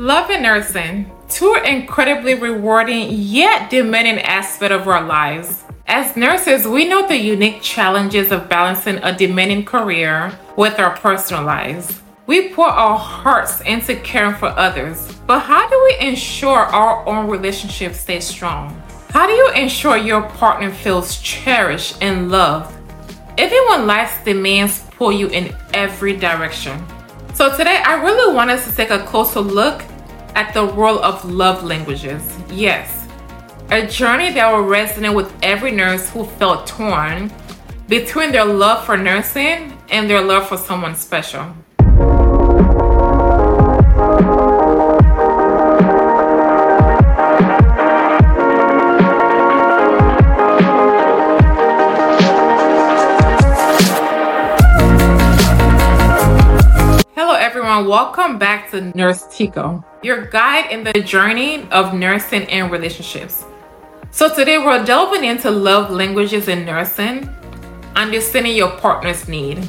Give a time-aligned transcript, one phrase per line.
[0.00, 5.62] Love and nursing, two incredibly rewarding yet demanding aspects of our lives.
[5.86, 11.44] As nurses, we know the unique challenges of balancing a demanding career with our personal
[11.44, 12.00] lives.
[12.26, 17.28] We pour our hearts into caring for others, but how do we ensure our own
[17.28, 18.82] relationship stays strong?
[19.10, 22.74] How do you ensure your partner feels cherished and loved,
[23.38, 26.82] even when life's demands pull you in every direction?
[27.34, 29.82] So, today I really want us to take a closer look
[30.34, 32.22] at the world of love languages.
[32.50, 33.08] Yes,
[33.70, 37.32] a journey that will resonate with every nurse who felt torn
[37.88, 41.54] between their love for nursing and their love for someone special.
[57.80, 63.44] Everyone, welcome back to Nurse Tico, your guide in the journey of nursing and relationships.
[64.10, 67.28] So, today we're delving into love languages in nursing,
[67.96, 69.66] understanding your partner's need.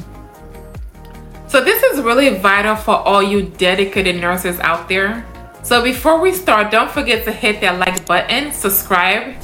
[1.46, 5.24] So, this is really vital for all you dedicated nurses out there.
[5.62, 9.36] So, before we start, don't forget to hit that like button, subscribe,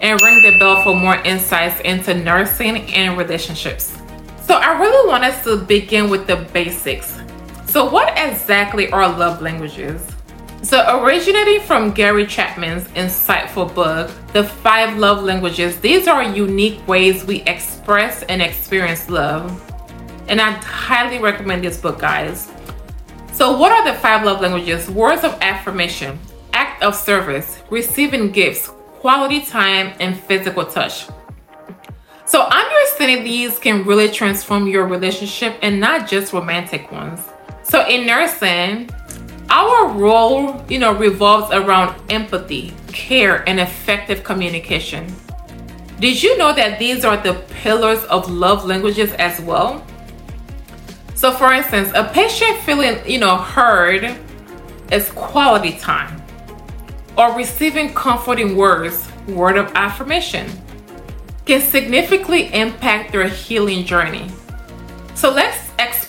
[0.00, 3.96] and ring the bell for more insights into nursing and relationships.
[4.42, 7.20] So, I really want us to begin with the basics.
[7.76, 10.00] So, what exactly are love languages?
[10.62, 17.26] So, originating from Gary Chapman's insightful book, The Five Love Languages, these are unique ways
[17.26, 19.62] we express and experience love.
[20.26, 22.50] And I highly recommend this book, guys.
[23.34, 24.88] So, what are the five love languages?
[24.88, 26.18] Words of affirmation,
[26.54, 28.68] act of service, receiving gifts,
[29.00, 31.08] quality time, and physical touch.
[32.24, 37.20] So, understanding these can really transform your relationship and not just romantic ones.
[37.68, 38.88] So in nursing,
[39.50, 45.12] our role, you know, revolves around empathy, care, and effective communication.
[45.98, 49.84] Did you know that these are the pillars of love languages as well?
[51.16, 54.16] So for instance, a patient feeling, you know, heard
[54.92, 56.22] is quality time
[57.18, 60.48] or receiving comforting words, word of affirmation
[61.46, 64.30] can significantly impact their healing journey.
[65.14, 65.65] So let's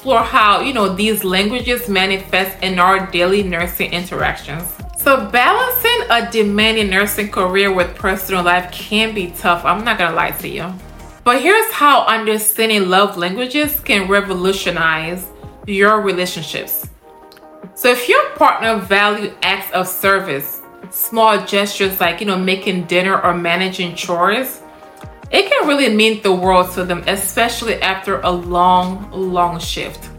[0.07, 4.63] explore how, you know, these languages manifest in our daily nursing interactions.
[4.95, 9.65] So balancing a demanding nursing career with personal life can be tough.
[9.65, 10.73] I'm not gonna lie to you.
[11.25, 15.27] But here's how understanding love languages can revolutionize
[15.65, 16.87] your relationships.
[17.75, 23.21] So if your partner value acts of service, small gestures like, you know, making dinner
[23.21, 24.61] or managing chores,
[25.31, 30.09] it can really mean the world to them, especially after a long, long shift.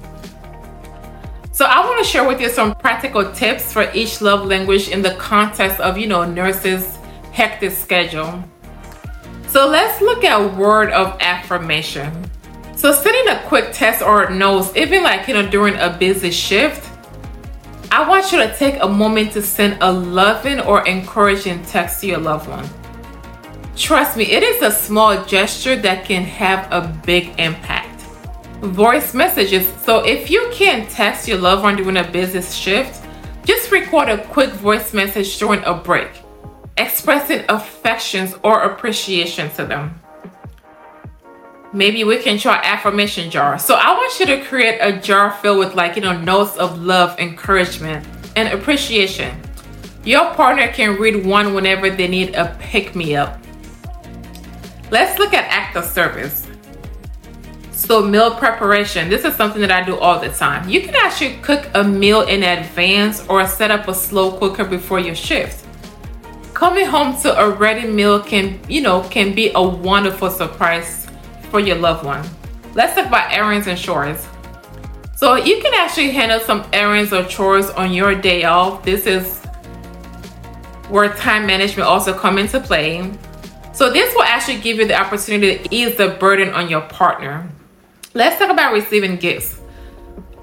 [1.53, 5.03] So I want to share with you some practical tips for each love language in
[5.03, 6.99] the context of, you know, nurses'
[7.33, 8.45] hectic schedule.
[9.49, 12.31] So let's look at word of affirmation.
[12.77, 16.89] So sending a quick test or notes, even like, you know, during a busy shift,
[17.91, 22.07] I want you to take a moment to send a loving or encouraging text to
[22.07, 22.69] your loved one.
[23.79, 28.03] Trust me, it is a small gesture that can have a big impact.
[28.61, 29.69] Voice messages.
[29.85, 33.07] So if you can't text your loved one during a business shift,
[33.45, 36.11] just record a quick voice message during a break,
[36.77, 39.95] expressing affections or appreciation to them.
[41.73, 43.61] Maybe we can try affirmation jar.
[43.61, 46.83] So I want you to create a jar filled with like, you know, notes of
[46.83, 49.41] love, encouragement, and appreciation.
[50.03, 53.39] Your partner can read one whenever they need a pick me up.
[54.91, 56.47] Let's look at act of service.
[57.73, 60.69] So meal preparation, this is something that I do all the time.
[60.69, 64.99] You can actually cook a meal in advance or set up a slow cooker before
[64.99, 65.65] your shift.
[66.55, 71.07] Coming home to a ready meal can, you know, can be a wonderful surprise
[71.51, 72.29] for your loved one.
[72.75, 74.27] Let's talk about errands and chores.
[75.15, 78.83] So you can actually handle some errands or chores on your day off.
[78.83, 79.39] This is
[80.89, 83.13] where time management also come into play.
[83.79, 87.49] So this will actually give you the opportunity to ease the burden on your partner.
[88.13, 89.61] Let's talk about receiving gifts.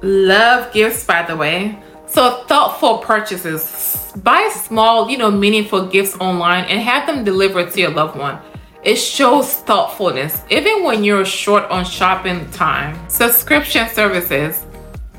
[0.01, 1.77] Love gifts, by the way.
[2.07, 4.13] So thoughtful purchases.
[4.23, 8.39] Buy small, you know, meaningful gifts online and have them delivered to your loved one.
[8.83, 12.97] It shows thoughtfulness, even when you're short on shopping time.
[13.09, 14.65] Subscription services.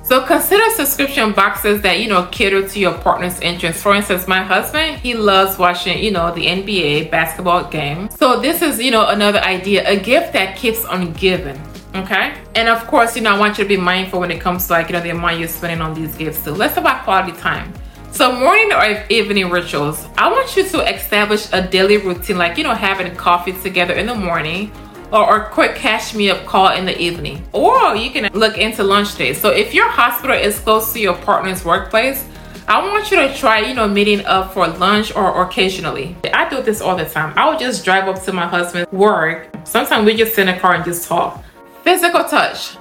[0.07, 3.83] So consider subscription boxes that you know cater to your partner's interests.
[3.83, 8.09] For instance, my husband, he loves watching, you know, the NBA basketball game.
[8.11, 11.61] So this is, you know, another idea, a gift that keeps on giving.
[11.97, 12.35] Okay.
[12.55, 14.75] And of course, you know, I want you to be mindful when it comes to
[14.75, 16.53] like, you know, the amount you're spending on these gifts too.
[16.53, 17.75] Let's talk about quality time.
[18.13, 22.63] So morning or evening rituals, I want you to establish a daily routine like, you
[22.63, 24.71] know, having coffee together in the morning
[25.13, 27.47] or a quick cash me up call in the evening.
[27.53, 29.41] Or you can look into lunch dates.
[29.41, 32.27] So if your hospital is close to your partner's workplace,
[32.69, 36.17] I want you to try, you know, meeting up for lunch or occasionally.
[36.35, 37.33] I do this all the time.
[37.39, 39.49] I would just drive up to my husband's work.
[39.65, 41.45] Sometimes we just sit in a car and just talk.
[41.85, 42.77] Physical touch.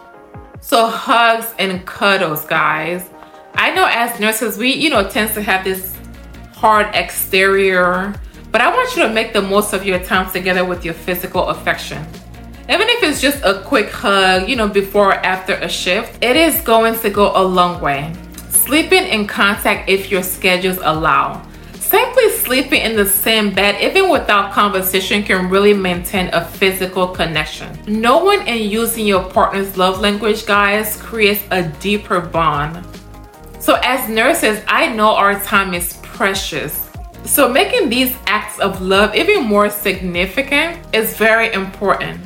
[0.59, 3.07] So hugs and cuddles, guys.
[3.53, 5.95] I know as nurses, we, you know, tends to have this
[6.55, 8.15] hard exterior,
[8.55, 11.49] but I want you to make the most of your time together with your physical
[11.49, 12.01] affection.
[12.69, 16.37] Even if it's just a quick hug, you know, before or after a shift, it
[16.37, 18.13] is going to go a long way.
[18.47, 21.45] Sleeping in contact if your schedules allow.
[21.73, 27.77] Simply sleeping in the same bed, even without conversation, can really maintain a physical connection.
[27.87, 32.85] Knowing and using your partner's love language, guys, creates a deeper bond.
[33.59, 36.84] So, as nurses, I know our time is precious.
[37.25, 42.21] So, making these acts of love even more significant is very important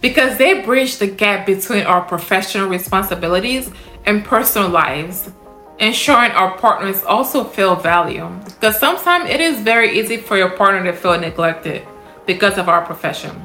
[0.00, 3.70] because they bridge the gap between our professional responsibilities
[4.06, 5.30] and personal lives,
[5.78, 8.28] ensuring our partners also feel value.
[8.44, 11.86] Because sometimes it is very easy for your partner to feel neglected
[12.26, 13.40] because of our profession.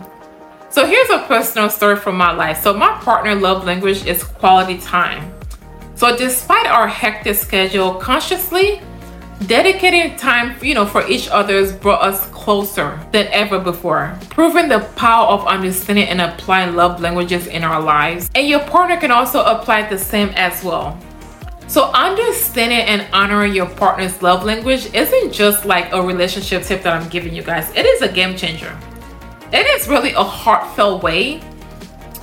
[0.70, 2.62] So, here's a personal story from my life.
[2.62, 5.34] So, my partner love language is quality time.
[6.00, 8.82] So despite our hectic schedule, consciously
[9.48, 14.80] dedicating time, you know, for each other's brought us closer than ever before, proving the
[14.96, 18.30] power of understanding and applying love languages in our lives.
[18.36, 21.00] And your partner can also apply the same as well.
[21.68, 27.00] So understanding and honoring your partner's love language isn't just like a relationship tip that
[27.00, 27.72] I'm giving you guys.
[27.76, 28.76] It is a game changer.
[29.54, 31.42] It is really a heartfelt way,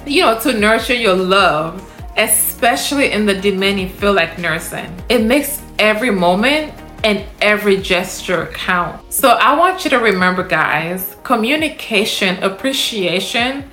[0.05, 1.83] you know, to nurture your love
[2.17, 4.91] especially in the demanding feel like nursing.
[5.09, 6.73] It makes every moment
[7.07, 9.01] and every gesture count.
[9.15, 13.71] So I want you to remember, guys, communication, appreciation,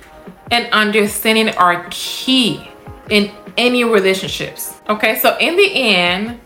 [0.52, 2.70] and understanding are key
[3.10, 4.74] in any relationships.
[4.88, 6.38] Okay, so in the end,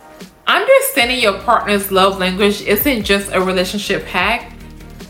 [0.47, 4.51] understanding your partner's love language isn't just a relationship hack,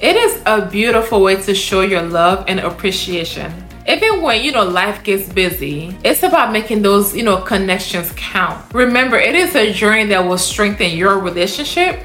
[0.01, 3.53] it is a beautiful way to show your love and appreciation
[3.89, 8.63] even when you know life gets busy it's about making those you know connections count.
[8.75, 12.05] Remember it is a journey that will strengthen your relationship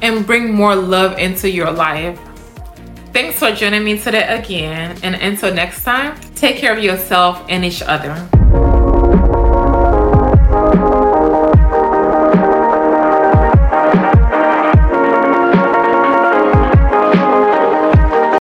[0.00, 2.18] and bring more love into your life.
[3.12, 7.64] Thanks for joining me today again and until next time take care of yourself and
[7.64, 8.43] each other